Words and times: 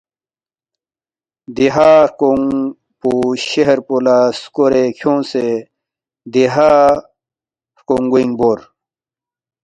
دیہا 1.55 1.89
ہرکونگ 2.01 2.45
پو 2.99 3.11
شہر 3.49 3.79
پو 3.87 3.95
لہ 4.05 4.17
سکورے 4.41 4.83
کھیونگسے 4.97 5.45
دیہا 6.33 6.69
ہرکونگ 7.79 8.05
گوینگ 8.11 8.33
بور 8.39 8.59